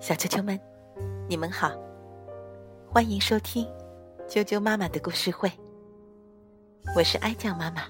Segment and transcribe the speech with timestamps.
[0.00, 0.58] 小啾啾们，
[1.28, 1.72] 你们好，
[2.90, 3.66] 欢迎收听
[4.28, 5.50] 啾啾妈妈的故事会。
[6.96, 7.82] 我是哀酱妈妈，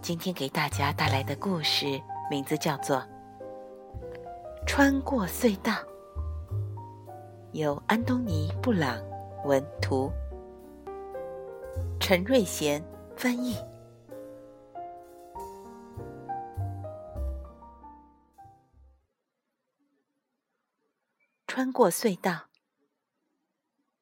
[0.00, 2.00] 今天给大家带来的故事
[2.30, 2.98] 名字叫做
[4.66, 5.72] 《穿过隧道》，
[7.52, 9.00] 由安东尼·布朗
[9.44, 10.10] 文图，
[11.98, 12.80] 陈瑞贤
[13.16, 13.56] 翻译。
[21.60, 22.48] 穿过隧道。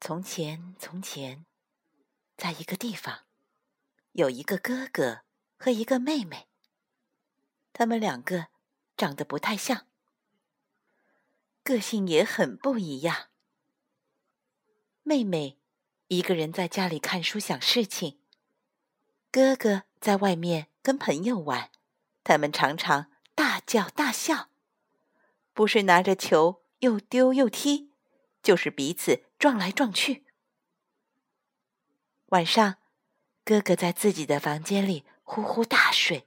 [0.00, 1.44] 从前，从前，
[2.36, 3.22] 在一个地方，
[4.12, 5.22] 有一个哥哥
[5.56, 6.46] 和一个妹妹。
[7.72, 8.46] 他们两个
[8.96, 9.88] 长得不太像，
[11.64, 13.30] 个性也很不一样。
[15.02, 15.58] 妹妹
[16.06, 18.20] 一个人在家里看书想事情，
[19.32, 21.72] 哥哥在外面跟朋友玩。
[22.22, 24.50] 他们常常大叫大笑，
[25.52, 26.59] 不是拿着球。
[26.80, 27.92] 又丢又踢，
[28.42, 30.26] 就是彼此撞来撞去。
[32.26, 32.76] 晚上，
[33.44, 36.26] 哥哥在自己的房间里呼呼大睡，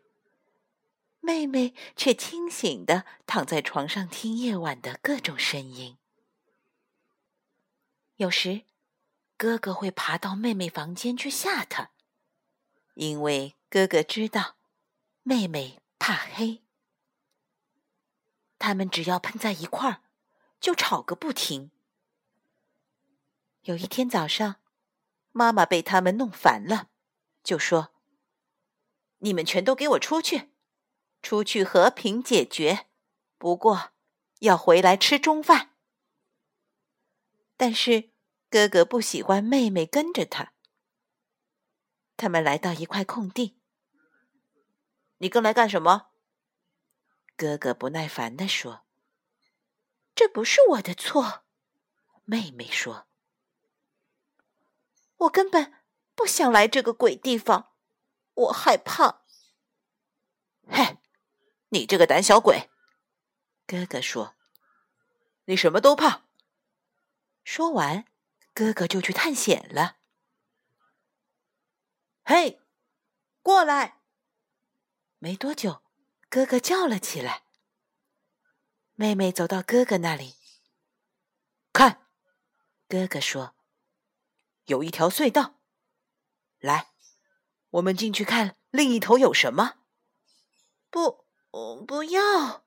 [1.20, 5.98] 妹妹却清醒的躺在床上听夜晚的各种声音。
[8.18, 8.64] 有时，
[9.38, 11.92] 哥哥会爬到妹妹房间去吓她，
[12.94, 14.58] 因为哥哥知道
[15.24, 16.62] 妹妹怕黑。
[18.60, 20.02] 他们只要碰在一块儿。
[20.64, 21.72] 就吵个不停。
[23.64, 24.62] 有一天早上，
[25.34, 26.90] 妈妈被他们弄烦了，
[27.44, 27.94] 就说
[29.20, 30.54] ：“你们全都给我出去，
[31.22, 32.88] 出去和平解决。
[33.38, 33.92] 不过
[34.40, 35.76] 要回来吃中饭。”
[37.58, 38.12] 但是
[38.50, 40.54] 哥哥不喜欢妹妹跟着他。
[42.16, 43.60] 他们来到一块空地
[45.20, 46.12] ，“你跟来干什么？”
[47.36, 48.86] 哥哥不耐烦地说。
[50.16, 51.44] 这不是我的错，
[52.24, 53.08] 妹妹说
[55.18, 55.84] ：“我根本
[56.16, 57.74] 不想来这个鬼地方，
[58.34, 59.24] 我害怕。”
[60.70, 60.98] 嘿，
[61.70, 62.70] 你这个胆小鬼！
[63.66, 64.36] 哥哥说
[65.46, 66.28] ：“你什么都怕。”
[67.44, 68.06] 说完，
[68.54, 69.98] 哥哥就去探险了。
[72.24, 72.62] 嘿，
[73.42, 74.02] 过来！
[75.18, 75.84] 没多久，
[76.30, 77.43] 哥哥叫了起来。
[78.96, 80.36] 妹妹走到哥哥那里，
[81.74, 82.06] 看，
[82.88, 83.56] 哥哥说
[84.66, 85.60] ：“有一条隧道，
[86.60, 86.92] 来，
[87.72, 89.80] 我们进去看另一头有什么。”
[90.92, 91.26] 不，
[91.88, 92.66] 不要，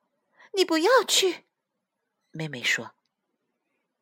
[0.55, 1.47] 你不要去。
[2.33, 2.97] 妹妹说：“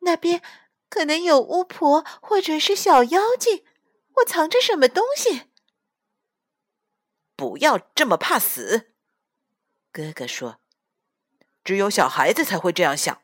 [0.01, 0.41] 那边
[0.89, 3.63] 可能有巫婆或者是小妖精，
[4.15, 5.51] 我藏着什么东西？”
[7.37, 8.95] 不要这么怕死，
[9.91, 10.59] 哥哥说。
[11.65, 13.21] 只有小孩子才会这样想。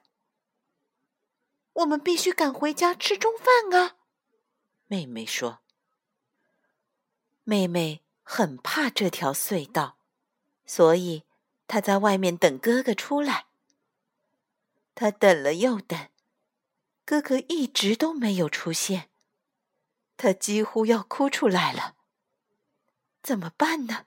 [1.73, 3.95] 我们必须赶回家吃中饭啊！
[4.87, 5.59] 妹妹说。
[7.43, 9.97] 妹妹很怕这条隧道，
[10.65, 11.23] 所以
[11.67, 13.45] 她在外面等哥哥出来。
[14.95, 16.09] 她等了又等，
[17.05, 19.09] 哥哥一直都没有出现，
[20.17, 21.95] 她几乎要哭出来了。
[23.23, 24.05] 怎么办呢？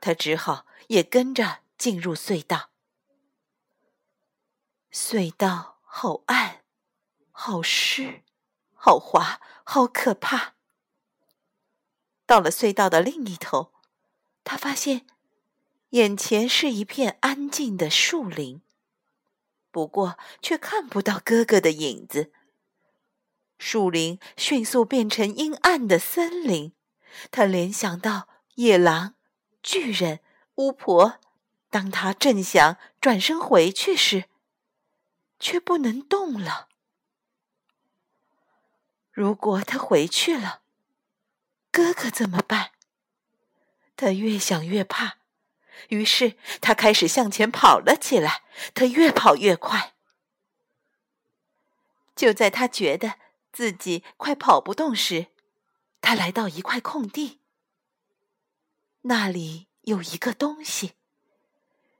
[0.00, 2.70] 她只好也跟着进入隧道。
[4.98, 6.62] 隧道好暗，
[7.30, 8.22] 好湿，
[8.72, 10.54] 好滑，好可怕。
[12.24, 13.74] 到了隧道的另一头，
[14.42, 15.06] 他发现
[15.90, 18.62] 眼前是一片安静的树林，
[19.70, 22.32] 不过却看不到哥哥的影子。
[23.58, 26.72] 树林迅速变成阴暗的森林，
[27.30, 29.14] 他联想到野狼、
[29.62, 30.20] 巨人、
[30.54, 31.20] 巫婆。
[31.68, 34.24] 当他正想转身回去时，
[35.46, 36.66] 却不能动了。
[39.12, 40.62] 如果他回去了，
[41.70, 42.72] 哥哥怎么办？
[43.94, 45.18] 他越想越怕，
[45.90, 48.42] 于是他开始向前跑了起来。
[48.74, 49.94] 他越跑越快。
[52.16, 53.14] 就在他觉得
[53.52, 55.28] 自己快跑不动时，
[56.00, 57.38] 他来到一块空地，
[59.02, 60.94] 那里有一个东西，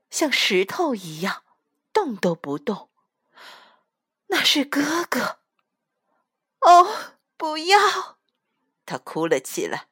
[0.09, 1.43] 像石头一样，
[1.93, 2.89] 动都不动。
[4.27, 5.39] 那是哥哥。
[6.61, 8.17] 哦，不要！
[8.85, 9.87] 他哭了起来。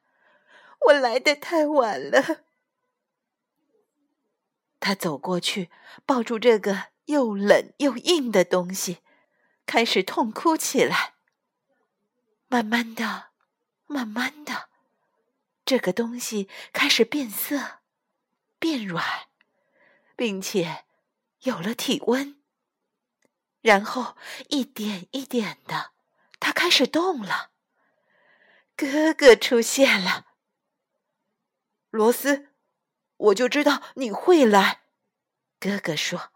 [0.86, 2.44] 我来的太晚了。
[4.78, 5.70] 他走过去，
[6.04, 8.98] 抱住这个又冷又硬的东西，
[9.64, 11.14] 开始痛哭起来。
[12.48, 13.30] 慢慢的，
[13.86, 14.68] 慢慢的，
[15.64, 17.80] 这个东西开始变色、
[18.60, 19.28] 变软，
[20.14, 20.84] 并且
[21.40, 22.40] 有了体温，
[23.66, 24.16] 然后
[24.48, 25.90] 一点一点的，
[26.38, 27.50] 它开始动了。
[28.76, 30.26] 哥哥出现了，
[31.90, 32.50] 罗斯，
[33.16, 34.82] 我就知道你会来。
[35.58, 36.30] 哥哥说：“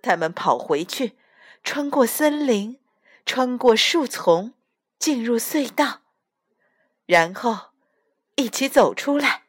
[0.00, 1.18] 他们跑回去，
[1.64, 2.78] 穿过森林，
[3.24, 4.54] 穿过树丛，
[5.00, 6.02] 进入隧道，
[7.06, 7.70] 然后
[8.36, 9.46] 一起走出来。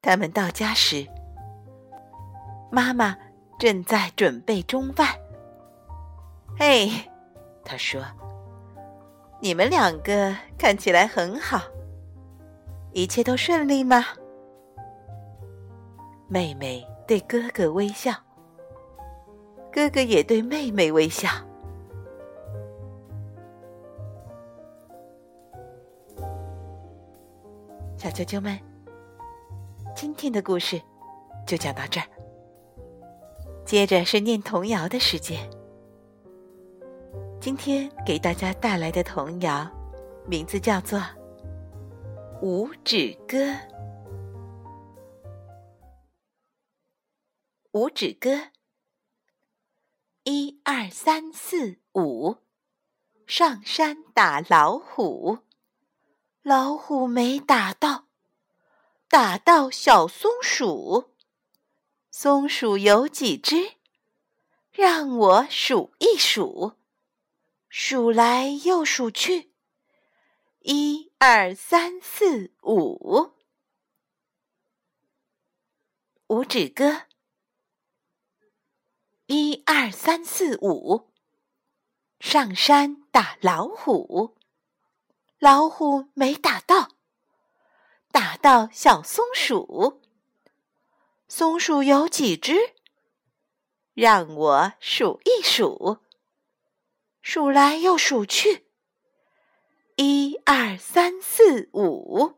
[0.00, 1.08] 他们到家时，
[2.72, 3.18] 妈妈
[3.58, 5.08] 正在准备中饭。
[6.56, 6.88] 嘿，
[7.64, 8.00] 他说
[9.42, 11.60] ：‘你们两个看起来很好，
[12.92, 14.04] 一切都顺利吗？’”
[16.30, 18.12] 妹妹对哥哥微笑，
[19.72, 21.28] 哥哥也对妹妹微笑。
[27.96, 28.56] 小啾啾们，
[29.96, 30.80] 今天的故事
[31.46, 32.06] 就讲到这儿。
[33.68, 35.38] 接着是念童谣的时间。
[37.38, 39.70] 今天给大家带来的童谣，
[40.26, 40.98] 名字叫做
[42.40, 43.36] 《五指歌》。
[47.72, 48.30] 五指歌，
[50.24, 52.36] 一二三四五，
[53.26, 55.40] 上山打老虎，
[56.40, 58.06] 老虎没打到，
[59.10, 61.10] 打到小松鼠，
[62.10, 63.74] 松鼠有几只？
[64.72, 66.74] 让我数一数，
[67.68, 69.52] 数来又数去，
[70.60, 73.32] 一二三四五，
[76.28, 77.02] 五指歌。
[79.26, 81.10] 一二三四五，
[82.20, 84.34] 上山打老虎，
[85.38, 86.92] 老虎没打到，
[88.10, 90.00] 打到小松鼠。
[91.28, 92.54] 松鼠有几只？
[93.92, 95.98] 让我数一数，
[97.20, 98.66] 数来又数去，
[99.96, 102.32] 一二三四五。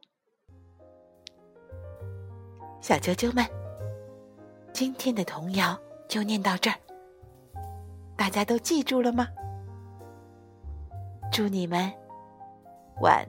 [2.81, 3.47] 小啾啾们，
[4.73, 5.81] 今天的童谣。
[6.09, 6.77] 就念到这儿，
[8.17, 9.29] 大家都记住了吗？
[11.31, 11.89] 祝你们
[13.01, 13.25] 晚。